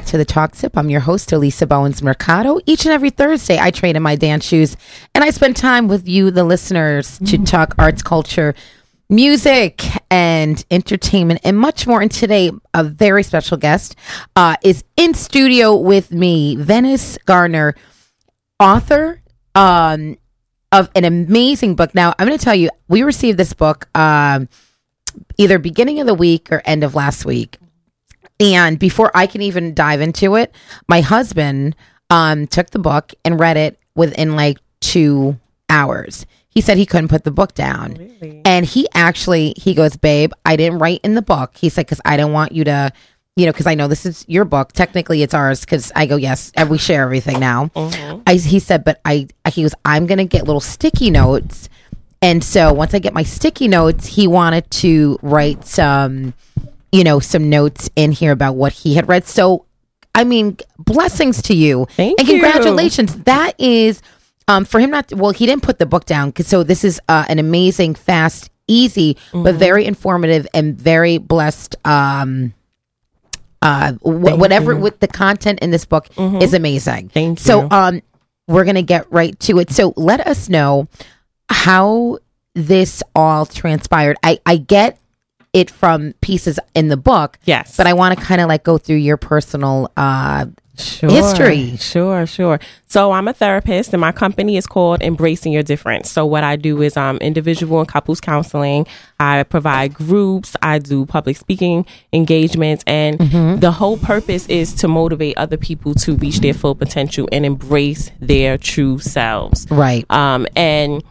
[0.05, 0.77] back to the Talk Sip.
[0.77, 2.61] I'm your host, Elisa Bowens Mercado.
[2.67, 4.77] Each and every Thursday, I trade in my dance shoes
[5.15, 8.55] and I spend time with you, the listeners, to talk arts, culture,
[9.09, 12.03] music, and entertainment, and much more.
[12.03, 13.97] And today, a very special guest
[14.37, 17.75] uh, is in studio with me, Venice Garner,
[18.61, 19.23] author
[19.55, 20.19] um,
[20.71, 21.95] of an amazing book.
[21.95, 24.51] Now, I'm going to tell you, we received this book um,
[25.39, 27.57] either beginning of the week or end of last week.
[28.41, 30.55] And before I can even dive into it,
[30.89, 31.77] my husband
[32.11, 36.27] um, took the book and read it within like two hours.
[36.49, 37.97] He said he couldn't put the book down.
[38.45, 41.57] And he actually, he goes, Babe, I didn't write in the book.
[41.57, 42.93] He said, because I don't want you to,
[43.37, 44.73] you know, because I know this is your book.
[44.73, 45.61] Technically, it's ours.
[45.61, 47.71] Because I go, Yes, and we share everything now.
[48.27, 51.69] I, he said, But I, he goes, I'm going to get little sticky notes.
[52.23, 56.35] And so once I get my sticky notes, he wanted to write some
[56.95, 59.27] you know, some notes in here about what he had read.
[59.27, 59.67] So,
[60.15, 61.87] I mean, blessings to you.
[61.97, 62.35] Thank and you.
[62.41, 63.11] congratulations.
[63.25, 64.01] That is
[64.47, 67.01] um for him not to, well, he didn't put the book down so this is
[67.09, 69.43] uh, an amazing, fast, easy, Mm-hmm.
[69.45, 72.55] but very informative and very blessed um
[73.63, 77.05] uh wh- whatever with the content in this book is amazing.
[77.09, 77.19] Mm-hmm.
[77.19, 77.69] Thank So, you.
[77.71, 78.03] um
[78.47, 79.71] we're going to get right to it.
[79.71, 80.87] So, let us know
[81.49, 82.19] how
[82.55, 84.17] this all transpired.
[84.23, 84.99] I I get
[85.55, 87.39] it from pieces in the book.
[87.45, 87.77] Yes.
[87.79, 91.77] But I want to kind of like go through your personal uh Sure, history.
[91.77, 92.59] Sure, sure.
[92.89, 96.11] So I'm a therapist, and my company is called Embracing Your Difference.
[96.11, 98.85] So what I do is um individual and couples counseling.
[99.21, 100.57] I provide groups.
[100.63, 103.61] I do public speaking engagements, and Mm-hmm.
[103.61, 108.11] the whole purpose is to motivate other people to reach their full potential and embrace
[108.19, 109.69] their true selves.
[109.71, 110.05] Right.
[110.11, 111.05] Um, and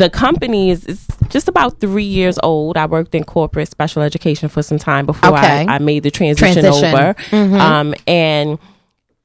[0.00, 2.76] the company is, is just about three years old.
[2.76, 5.66] I worked in corporate special education for some time before Okay.
[5.68, 6.90] I, I made the transition, Transition.
[6.94, 7.54] Mm-hmm.
[7.54, 7.62] over.
[7.62, 8.58] Um, and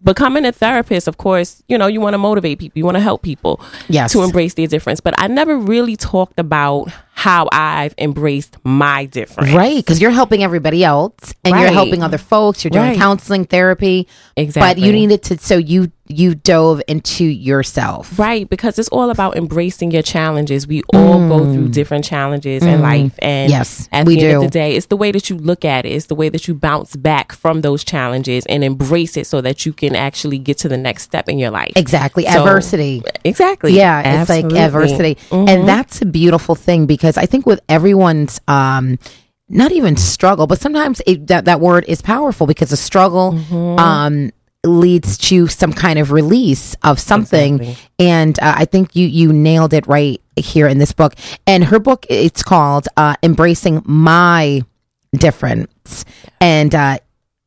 [0.04, 3.02] becoming a therapist, of course, you know, you want to motivate people, you want to
[3.02, 3.60] help people
[3.90, 4.12] Yes.
[4.12, 5.00] to embrace their difference.
[5.00, 9.52] But I never really talked about how I've embraced my difference.
[9.54, 12.64] Right, because you're helping everybody else, and you're helping other folks.
[12.64, 12.98] You're doing Right.
[12.98, 14.08] counseling, therapy.
[14.36, 14.82] Exactly.
[14.82, 18.20] But you needed to, so you you dove into yourself.
[18.20, 20.68] Right, because it's all about embracing your challenges.
[20.68, 23.52] We all go through different challenges in life, and Mm.
[23.52, 24.38] Yes, at we the end do.
[24.38, 25.90] of the day, it's the way that you look at it.
[25.94, 29.66] It's the way that you bounce back from those challenges and embrace it, so that
[29.66, 31.72] you can actually get to the next step in your life.
[31.76, 33.02] Exactly, So- adversity.
[33.24, 33.74] Exactly.
[33.76, 34.60] Yeah, it's like Absolutely.
[34.60, 38.98] adversity, and that's a beautiful thing because I think with everyone's um,
[39.50, 43.38] not even struggle, but sometimes it, that that word is powerful because a struggle
[43.80, 44.32] um
[44.64, 47.78] leads to some kind of release of something, Exactly.
[48.00, 51.14] and uh, I think you you nailed it right here in this book.
[51.46, 54.64] And her book, it's called uh, "Embracing My
[55.14, 56.06] Difference,"
[56.42, 56.98] and uh,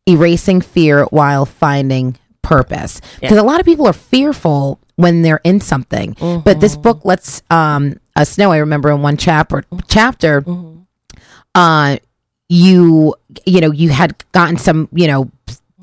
[0.09, 3.01] erasing fear while finding purpose.
[3.21, 6.17] Because a lot of people are fearful when they're in something.
[6.45, 10.45] But this book lets um us know i remember in one chapter chapter
[11.55, 11.97] uh
[12.49, 13.15] you
[13.47, 15.31] you know you had gotten some you know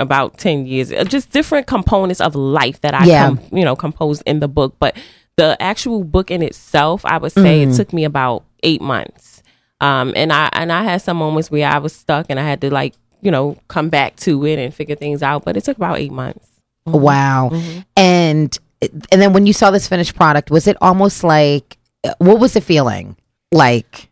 [0.00, 0.92] about ten years.
[0.92, 3.26] Uh, Just different components of life that I Yeah.
[3.28, 4.74] com- you know composed in the book.
[4.78, 4.96] But
[5.36, 7.72] the actual book in itself, I would say Mm.
[7.72, 9.42] it took me about eight months.
[9.80, 12.60] Um, and I and I had some moments where I was stuck and I had
[12.60, 15.44] to like you know come back to it and figure things out.
[15.44, 16.46] But it took about eight months.
[16.84, 17.50] wow
[17.96, 18.58] and
[19.10, 21.78] and then when you saw this finished product was it almost like
[22.18, 23.16] what was the feeling
[23.52, 24.08] like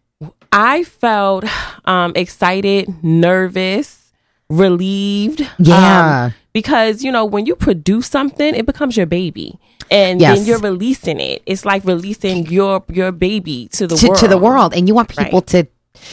[0.52, 1.44] I felt
[1.84, 4.12] um, excited, nervous,
[4.48, 5.48] relieved.
[5.58, 6.24] Yeah.
[6.26, 9.58] um, because, you know, when you produce something, it becomes your baby.
[9.90, 10.38] And Yes.
[10.38, 11.42] then you're releasing it.
[11.46, 14.18] It's like releasing your your baby to the to, world.
[14.18, 15.66] to the world and you want people to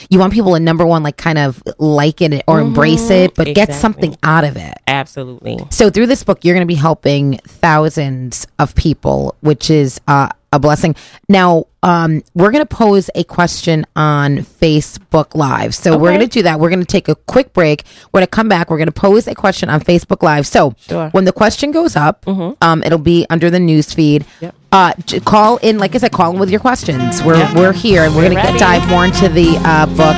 [0.09, 3.53] you want people to number one like kind of like it or embrace it but
[3.55, 4.73] get something out of it.
[4.87, 5.59] Absolutely.
[5.69, 10.29] So through this book, you're going to be helping thousands of people, which is uh,
[10.53, 10.95] a blessing.
[11.27, 15.75] Now, um, we're going to pose a question on Facebook Live.
[15.75, 16.59] So we're going to do that.
[16.59, 17.83] We're going to take a quick break.
[18.11, 18.69] We're going to come back.
[18.69, 20.47] We're going to pose a question on Facebook Live.
[20.47, 21.09] So Sure.
[21.09, 24.25] when the question goes up, um, it'll be under the news feed.
[24.41, 24.55] Yep.
[24.71, 24.93] Uh,
[25.25, 27.23] call in, like I said, call in with your questions.
[27.23, 27.55] We're Yep.
[27.55, 30.15] we're here, and we're, We're going to dive more into the uh, book,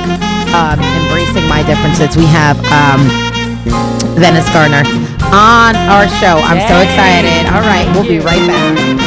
[0.54, 2.16] um, embracing my differences.
[2.16, 2.58] We have.
[2.66, 3.30] Um,
[4.18, 4.82] Venice Gardner
[5.32, 6.36] on our show.
[6.44, 7.46] I'm so excited.
[7.54, 8.99] All right, we'll be right back.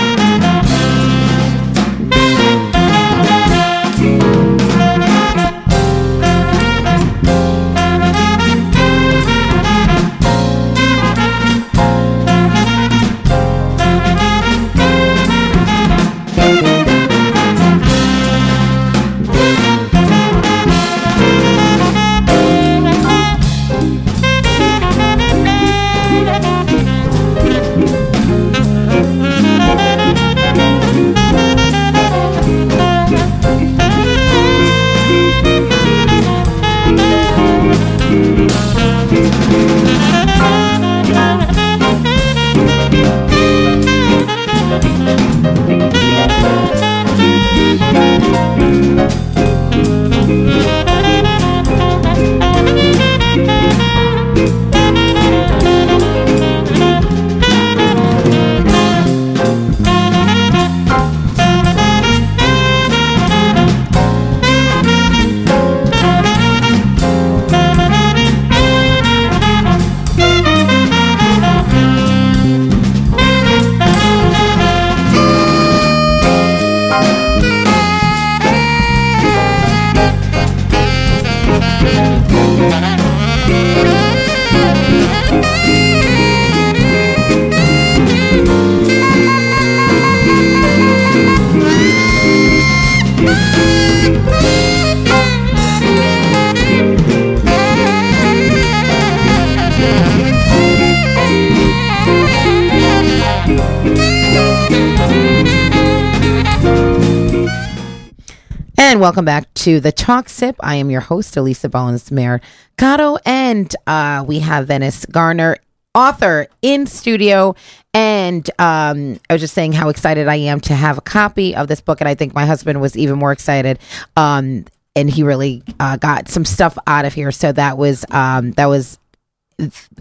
[109.03, 110.55] Welcome back to the Talk Sip.
[110.61, 115.57] I am your host, Elisa Bones Mercado, and uh, we have Venice Garner,
[115.93, 117.53] author, in studio.
[117.93, 121.67] And um, I was just saying how excited I am to have a copy of
[121.67, 123.77] this book, and I think my husband was even more excited.
[124.15, 124.63] Um,
[124.95, 128.67] and he really uh, got some stuff out of here, so that was um, that
[128.67, 128.99] was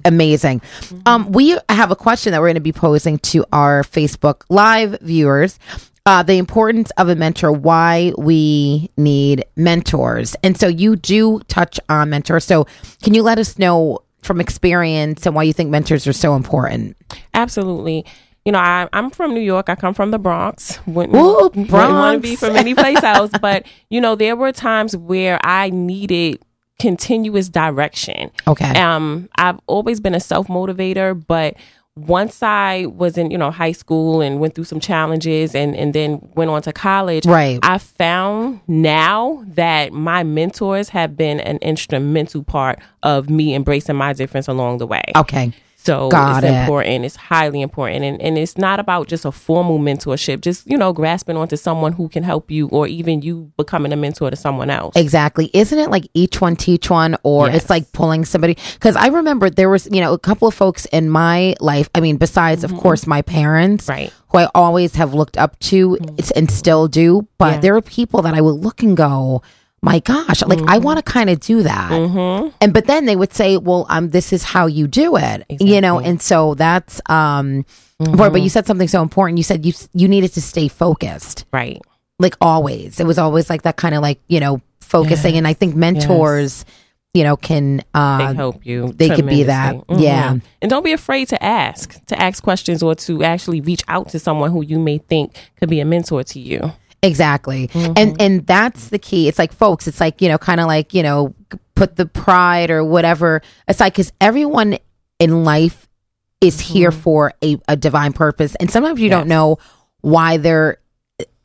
[0.05, 0.63] amazing.
[1.07, 5.01] Um, we have a question that we're going to be posing to our Facebook Live
[5.01, 5.59] viewers.
[6.05, 10.35] Uh, the importance of a mentor, why we need mentors.
[10.43, 12.45] And so you do touch on mentors.
[12.45, 12.67] So
[13.03, 16.97] can you let us know from experience and why you think mentors are so important?
[17.35, 18.05] Absolutely.
[18.45, 19.69] You know, I, I'm from New York.
[19.69, 20.85] I come from the Bronx.
[20.87, 22.23] Wouldn't, Ooh, wouldn't want to Bronx.
[22.23, 23.31] be from any place else.
[23.41, 26.41] But, you know, there were times where I needed
[26.81, 28.33] continuous direction.
[28.49, 28.71] Okay.
[28.81, 31.55] Um, I've always been a self motivator, but
[31.97, 35.93] once I was in, you know, high school and went through some challenges and, and
[35.93, 37.59] then went on to college, Right.
[37.63, 44.15] I found now that my mentors have been an instrumental part of me embracing my
[44.15, 45.03] difference along the way.
[45.15, 45.53] Okay.
[45.85, 46.57] So Got it's it.
[46.61, 47.05] important.
[47.05, 48.05] It's highly important.
[48.05, 51.93] And, and it's not about just a formal mentorship, just, you know, grasping onto someone
[51.93, 54.95] who can help you or even you becoming a mentor to someone else.
[54.97, 55.51] Exactly.
[55.53, 57.63] Isn't it like each one teach one or Yes.
[57.63, 58.57] it's like pulling somebody?
[58.75, 61.91] Because I remember there was, you know, a couple of folks in my life.
[61.97, 63.91] I mean, besides, of course, my parents, Mm-hmm.
[63.93, 64.13] Right.
[64.29, 67.27] who I always have looked up to it's- and still do.
[67.39, 67.61] But Yeah.
[67.61, 69.43] there are people that I would look and go,
[69.83, 70.71] my gosh, like Mm-hmm.
[70.71, 71.91] I want to kind of do that.
[72.61, 75.81] And but then they would say, well, um, this is how you do it, you
[75.81, 75.99] know.
[75.99, 77.65] And so that's um,
[77.99, 79.39] boy, but you said something so important.
[79.39, 81.81] You said you you needed to stay focused Right.
[82.19, 83.01] like always.
[83.01, 85.37] It was always like that kind of like, you know, focusing.
[85.37, 86.65] And I think mentors,
[87.15, 88.93] you know, can, They uh, help you.
[88.95, 89.71] they could be that.
[89.73, 90.05] tremendously.
[90.05, 90.39] Yeah.
[90.63, 94.19] And don't be afraid to ask, to ask questions or to actually reach out to
[94.19, 96.73] someone who you may think could be a mentor to you.
[97.03, 97.69] Exactly.
[97.69, 97.93] Mm-hmm.
[97.97, 99.29] And, and that's the key.
[99.29, 101.35] It's like, folks, it's like, you know, kind of like, you know,
[101.75, 104.79] put the pride or whatever aside because everyone
[105.19, 105.89] in life
[106.41, 107.01] is here mm-hmm.
[107.01, 108.55] for a, a divine purpose.
[108.57, 109.59] And sometimes you don't know
[110.01, 110.79] why they're,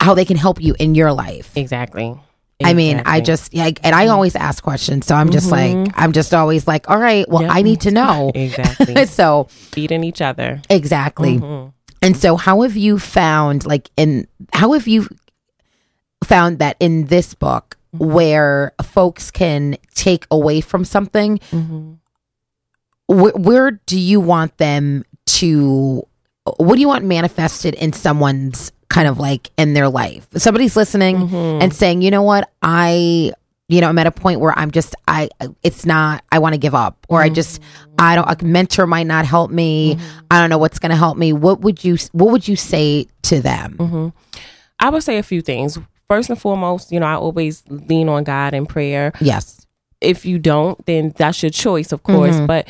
[0.00, 1.56] how they can help you in your life.
[1.56, 2.18] Exactly.
[2.62, 4.14] I mean, I just yeah, and I mm-hmm.
[4.14, 7.50] always ask questions, so I'm just like I'm just always like, all right, well, Yep.
[7.52, 8.32] I need to know.
[8.38, 9.06] Exactly.
[9.06, 10.60] so feeding each other.
[10.68, 11.40] exactly.
[12.00, 15.08] And so, how have you found like in how have you
[16.28, 18.12] found that in this book mm-hmm.
[18.12, 21.38] where folks can take away from something?
[21.50, 21.94] Mm-hmm.
[23.06, 26.06] Where, where do you want them to?
[26.56, 30.26] What do you want manifested in someone's kind of like in their life?
[30.36, 31.62] Somebody's listening mm-hmm.
[31.62, 33.32] and saying, you know what, I,
[33.68, 35.28] you know, I'm at a point where I'm just, I,
[35.62, 37.60] it's not, I want to give up, or I just,
[37.98, 39.98] I don't, a mentor might not help me.
[40.30, 41.34] I don't know what's going to help me.
[41.34, 43.76] What would you, what would you say to them?
[44.80, 45.78] I would say a few things.
[46.08, 49.12] First and foremost, you know, I always lean on God in prayer.
[49.20, 49.66] Yes.
[50.00, 52.36] If you don't, then that's your choice, of course.
[52.36, 52.46] Mm-hmm.
[52.46, 52.68] But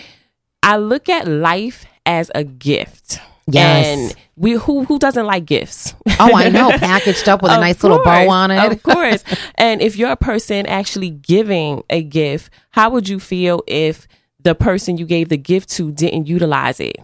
[0.62, 3.20] I look at life as a gift.
[3.51, 3.86] Yes.
[3.86, 5.95] And we who who doesn't like gifts?
[6.20, 6.70] Oh, I know.
[6.70, 8.72] Packaged up with a nice little bow on it.
[8.72, 9.24] Of course.
[9.55, 14.07] and if you're a person actually giving a gift, how would you feel if
[14.41, 16.97] the person you gave the gift to didn't utilize it?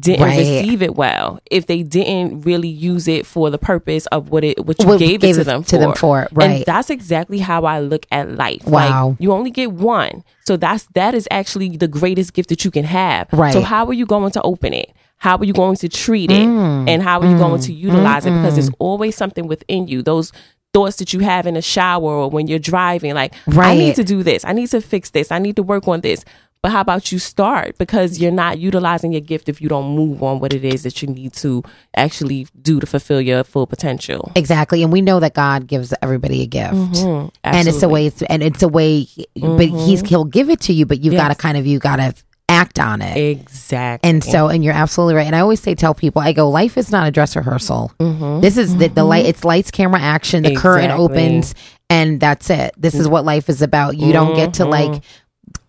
[0.00, 0.38] Didn't Right.
[0.38, 1.40] receive it well.
[1.50, 4.98] If they didn't really use it for the purpose of what it what you What
[4.98, 5.78] gave, gave it it to them to for.
[5.78, 6.50] them for, right.
[6.50, 8.64] And that's exactly how I look at life.
[8.66, 9.08] Wow.
[9.10, 10.24] Like you only get one.
[10.46, 13.28] So that's that is actually the greatest gift that you can have.
[13.32, 13.52] Right.
[13.52, 14.90] So how are you going to open it?
[15.18, 16.46] How are you going to treat it?
[16.46, 16.88] Mm.
[16.88, 18.30] And how are you going to utilize it?
[18.30, 20.02] Because there's always something within you.
[20.02, 20.32] Those
[20.74, 23.68] thoughts that you have in a shower or when you're driving, like, right.
[23.68, 24.44] I need to do this.
[24.44, 25.30] I need to fix this.
[25.30, 26.24] I need to work on this.
[26.64, 27.76] But how about you start?
[27.76, 31.02] Because you're not utilizing your gift if you don't move on what it is that
[31.02, 31.62] you need to
[31.94, 34.32] actually do to fulfill your full potential.
[34.34, 34.82] Exactly.
[34.82, 36.72] And we know that God gives everybody a gift.
[36.72, 37.84] And it's a Mm-hmm.
[37.84, 37.90] Mm-hmm.
[37.90, 39.06] way, it's, and it's a way,
[39.36, 41.96] but he's, he'll give it to you, but you've got to kind of, you got
[41.96, 42.14] to
[42.48, 43.14] act on it.
[43.18, 44.08] Exactly.
[44.08, 45.26] And so, and you're absolutely right.
[45.26, 47.92] And I always say, tell people, I go, life is not a dress rehearsal.
[48.00, 48.40] Mm-hmm.
[48.40, 50.44] This is the, the light, it's lights, camera, action.
[50.44, 51.54] The curtain opens,
[51.90, 52.72] and that's it.
[52.78, 53.98] This is what life is about.
[53.98, 55.02] You don't get to like,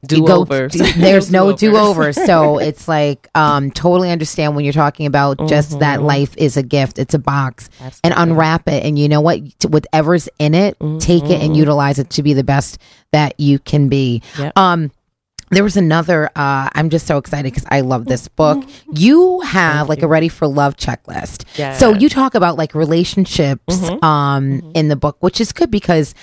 [0.05, 0.73] do overs.
[0.97, 2.13] there's no do over.
[2.13, 6.63] So it's like, um, totally understand when you're talking about just that life is a
[6.63, 6.99] gift.
[6.99, 7.69] It's a box
[8.03, 8.83] and unwrap it.
[8.83, 9.41] And you know what?
[9.67, 12.77] Whatever's in it, take it and utilize it to be the best
[13.11, 14.21] that you can be.
[14.37, 14.57] Yep.
[14.57, 14.91] Um,
[15.51, 19.87] there was another uh i'm just so excited because i love this book you have
[19.87, 21.45] like a ready for love checklist
[21.77, 26.15] so you talk about like relationships um in the book which is good because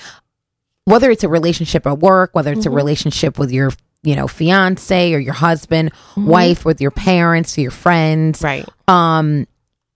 [0.84, 3.70] whether it's a relationship at work whether it's a relationship with your
[4.02, 8.68] you know fiance or your husband wife with your parents your friends right.
[8.88, 9.46] um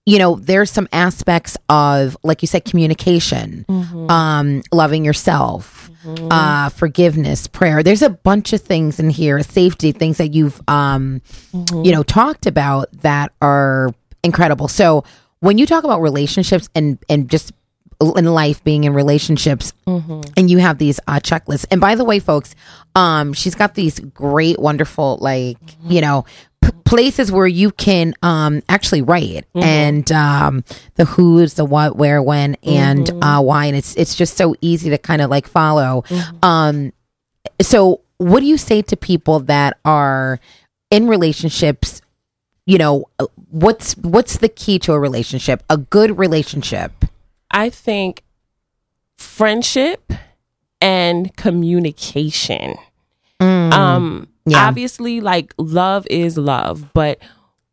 [0.07, 3.67] you know, there's some aspects of, like you said, communication,
[4.09, 5.91] um, loving yourself,
[6.31, 7.83] uh, forgiveness, prayer.
[7.83, 11.23] There's a bunch of things in here, safety, things that you've, um,
[11.53, 14.69] you know, talked about that are incredible.
[14.69, 15.03] So
[15.41, 17.53] when you talk about relationships and, and just
[18.01, 19.73] in life being in relationships
[20.37, 21.65] and you have these uh, checklists.
[21.71, 22.55] And by the way folks
[22.95, 26.25] um she's got these great wonderful like you know
[26.63, 29.47] p- places where you can um actually write.
[29.55, 30.65] And um
[30.97, 33.67] the who's the what where when and uh why.
[33.67, 36.05] And it's it's just so easy to kind of like follow.
[36.43, 36.93] Um
[37.63, 40.39] so what do you say to people that are
[40.91, 42.03] in relationships?
[42.67, 45.63] You know uh, what's what's the key to a relationship?
[45.71, 47.06] A good relationship
[47.51, 48.23] I think
[49.17, 50.13] friendship
[50.81, 52.75] and communication.
[53.41, 54.67] Um Yeah.
[54.69, 57.19] obviously like love is love, but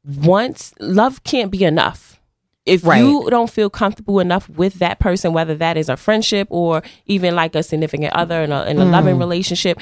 [0.05, 2.19] once love can't be enough.
[2.65, 2.99] If Right.
[2.99, 7.35] you don't feel comfortable enough with that person, whether that is a friendship or even
[7.35, 8.91] like a significant other in a, in a Mm.
[8.91, 9.77] loving relationship,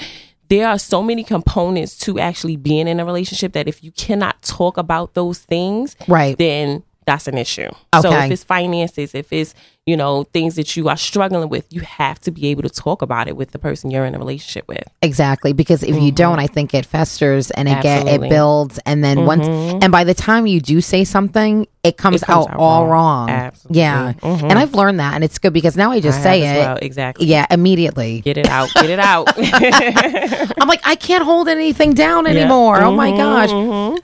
[0.49, 4.41] there are so many components to actually being in a relationship that if you cannot
[4.41, 6.37] talk about those things, Right.
[6.37, 7.69] then that's an issue.
[7.95, 8.01] Okay.
[8.01, 9.53] So if it's finances, if it's,
[9.87, 13.01] you know, things that you are struggling with, you have to be able to talk
[13.01, 14.83] about it with the person you're in a relationship with.
[15.01, 16.15] Exactly, because if you mm-hmm.
[16.15, 19.79] don't, I think it festers and it get it builds, and then once mm-hmm.
[19.81, 22.87] and by the time you do say something, it comes, It comes out, out all
[22.87, 23.27] wrong.
[23.27, 23.29] wrong.
[23.31, 23.79] Absolutely.
[23.79, 26.59] Yeah, and I've learned that, and it's good because now I just I say it.
[26.59, 26.77] well.
[26.79, 27.25] Exactly.
[27.25, 28.21] Yeah, immediately.
[28.21, 28.71] Get it out.
[28.75, 29.29] Get it out.
[30.61, 32.79] I'm like, I can't hold anything down anymore.
[32.81, 33.49] Oh my gosh.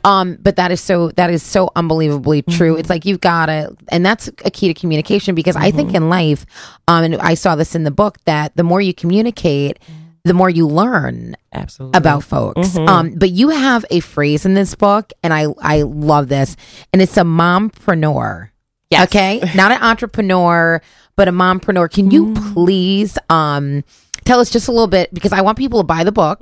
[0.04, 2.78] Um, but that is so that is so unbelievably true.
[2.78, 6.10] It's like you've got to, and that's a key to communication because I think in
[6.10, 6.46] life,
[6.88, 9.80] um, and I saw this in the book that the more you communicate,
[10.24, 11.98] the more you learn Absolutely.
[11.98, 12.76] about folks.
[12.76, 16.56] Um, but you have a phrase in this book, and I I love this,
[16.92, 18.50] and it's a mompreneur.
[18.90, 19.04] Yes.
[19.08, 20.82] Okay, not an entrepreneur,
[21.16, 21.92] but a mompreneur.
[21.92, 23.84] Can you please um
[24.26, 26.42] tell us just a little bit because I want people to buy the book.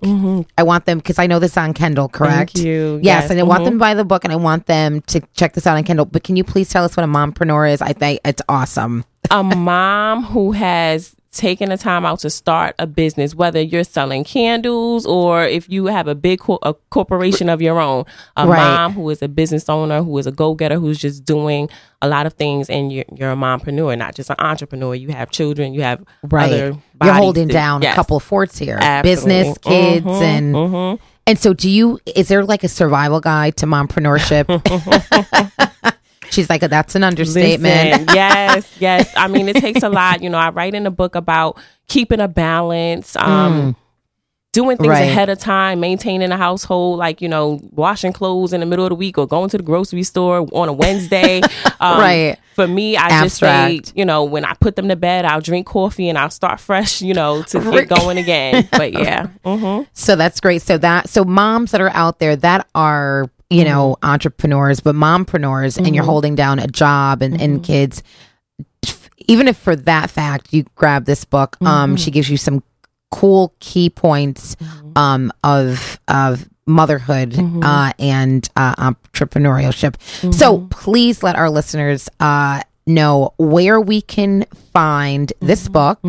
[0.58, 2.58] I want them because I know this on Kindle, correct?
[2.58, 3.00] you.
[3.04, 3.30] Yes, Yes.
[3.30, 5.68] and I want them to buy the book, and I want them to check this
[5.68, 6.06] out on Kindle.
[6.06, 7.84] But can you please tell us what a mompreneur is?
[7.84, 9.06] I think it's awesome.
[9.32, 14.24] A mom who has taken the time out to start a business, whether you're selling
[14.24, 18.06] candles or if you have a big co- a corporation of your own,
[18.38, 18.58] a Right.
[18.58, 21.70] mom who is a business owner, who is a go getter, who's just doing
[22.02, 24.96] a lot of things, and you're, you're a mompreneur, not just an entrepreneur.
[24.96, 26.46] You have children, you have Right.
[26.54, 28.78] other You're holding down a couple of forts here.
[28.82, 29.12] Absolutely.
[29.44, 31.00] Business, kids, Mhm, and mhm.
[31.28, 34.48] and so do you is there like a survival guide to mompreneurship?
[36.32, 37.92] She's like, that's an understatement.
[38.02, 39.14] Listen, yes, yes.
[39.16, 40.22] I mean, it takes a lot.
[40.22, 41.58] You know, I write in a book about
[41.88, 43.76] keeping a balance, um,
[44.54, 44.90] doing things Mm.
[44.90, 45.10] Right.
[45.10, 48.90] ahead of time, maintaining a household, like you know, washing clothes in the middle of
[48.90, 51.42] the week or going to the grocery store on a Wednesday.
[51.82, 52.38] um, Right.
[52.56, 55.68] For me, I just say, you know, when I put them to bed, I'll drink
[55.68, 57.02] coffee and I'll start fresh.
[57.02, 58.70] You know, to get going again.
[58.72, 60.62] But yeah, hmm So that's great.
[60.62, 65.78] So that so moms that are out there that are you know entrepreneurs, but mompreneurs,
[65.78, 68.04] and you're holding down a job and, and kids.
[69.28, 72.64] Even if for that fact you grab this book, um, she gives you some
[73.12, 74.58] cool key points
[74.96, 77.34] um of of motherhood
[77.64, 79.96] uh and uh entrepreneurship.
[80.34, 86.00] So please let our listeners uh know where we can find this book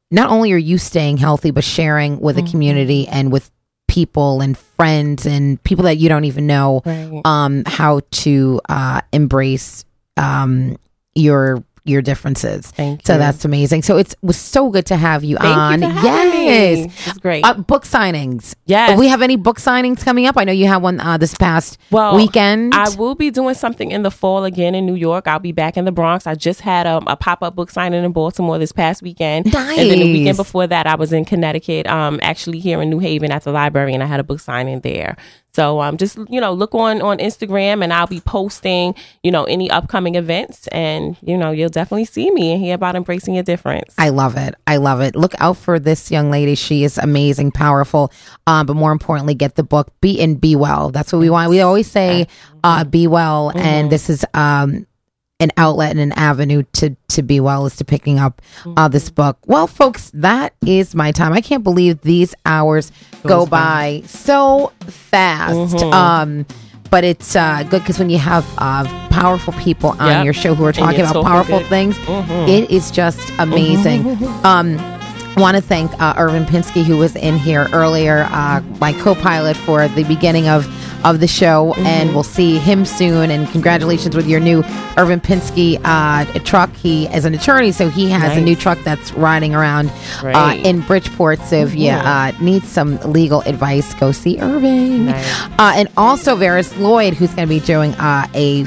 [0.09, 2.45] not only are you staying healthy but sharing with Mm-hmm.
[2.45, 3.49] the community and with
[3.87, 7.21] people and friends and people that you don't even know Right.
[7.25, 9.85] um how to uh embrace
[10.17, 10.77] um
[11.13, 13.05] your your differences Thank you.
[13.05, 16.77] so that's amazing so it's was so good to have you Thank on you yes
[16.77, 16.93] me.
[17.07, 17.43] It's great.
[17.43, 18.97] uh, book signings Yes.
[18.99, 21.77] we have any book signings coming up i know you had one uh this past
[21.89, 25.27] well, weekend I will be doing something in the fall again in New York.
[25.27, 26.25] I'll be back in the Bronx.
[26.25, 29.51] I just had um, a pop up book signing in Baltimore this past weekend.
[29.53, 29.77] Nice.
[29.77, 32.99] And then the weekend before that, I was in Connecticut, um, actually here in New
[32.99, 35.17] Haven at the library, and I had a book signing there.
[35.53, 39.43] So um, just you know, look on on Instagram, and I'll be posting you know
[39.45, 43.43] any upcoming events, and you know you'll definitely see me and hear about embracing your
[43.43, 43.93] difference.
[43.97, 44.55] I love it.
[44.67, 45.15] I love it.
[45.15, 46.55] Look out for this young lady.
[46.55, 48.11] She is amazing, powerful.
[48.47, 49.91] Um, but more importantly, get the book.
[50.01, 50.89] Be and be well.
[50.91, 51.49] That's what we want.
[51.49, 52.27] We always say,
[52.63, 54.85] uh, be well, and this is um
[55.41, 58.41] an outlet and an avenue to to be well is to picking up
[58.77, 59.37] uh, this book.
[59.45, 61.33] Well, folks, that is my time.
[61.33, 62.91] I can't believe these hours
[63.23, 65.75] go by so fast.
[65.83, 66.45] Um,
[66.89, 70.25] but it's uh, good because when you have uh, powerful people on Yep.
[70.25, 71.67] your show who are talking about talking powerful good.
[71.67, 71.97] things,
[72.49, 74.05] it is just amazing.
[74.45, 74.77] Um,
[75.37, 79.87] want to thank uh, Irvin Pinsky who was in here earlier, uh, my co-pilot for
[79.87, 80.67] the beginning of
[81.03, 83.31] of the show, and we'll see him soon.
[83.31, 84.63] And congratulations with your new
[84.97, 86.71] Irvin Pinsky uh, truck.
[86.75, 90.81] He is an attorney, so he has a new truck that's riding around uh, in
[90.81, 91.39] Bridgeport.
[91.39, 95.07] So if you uh, need some legal advice, go see Irving.
[95.07, 95.49] Nice.
[95.57, 98.65] Uh, and also Vares Lloyd, who's going to be doing uh, a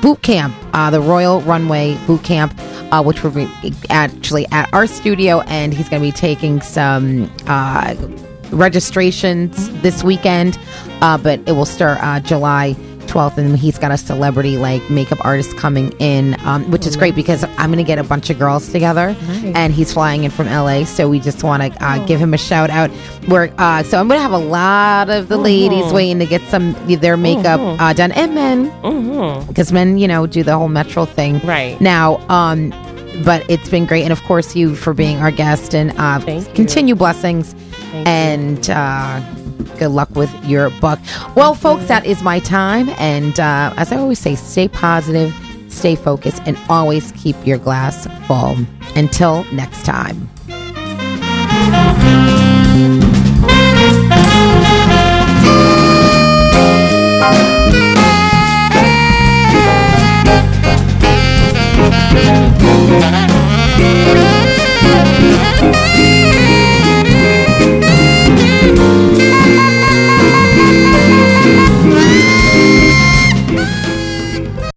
[0.00, 2.54] boot camp, uh, the Royal Runway boot camp,
[2.92, 3.48] uh, which will be
[3.88, 7.94] actually at our studio, and he's going to be taking some uh,
[8.50, 10.58] registrations this weekend,
[11.00, 12.76] uh, but it will start uh, July.
[13.10, 17.14] 12th and he's got a celebrity like makeup artist coming in um, which is great
[17.14, 19.16] because i'm gonna get a bunch of girls together
[19.58, 22.38] and he's flying in from la so we just want to uh, give him a
[22.38, 22.90] shout out.
[23.28, 26.72] We're uh, so i'm gonna have a lot of the ladies waiting to get some
[26.86, 29.46] their makeup uh, done and men.
[29.48, 31.38] Because men you know do the whole metro thing.
[31.40, 31.80] Right.
[31.80, 32.70] now um
[33.24, 36.46] but it's been great and of course you for being our guest and uh Thank
[36.48, 36.54] you.
[36.54, 37.54] continue blessings
[38.06, 39.20] and uh
[39.80, 41.00] good luck with your book.
[41.34, 42.90] Well, folks, that is my time.
[42.90, 45.34] And uh, as I always say, stay positive,
[45.68, 48.56] stay focused, and always keep your glass full.
[48.94, 50.28] Until next time.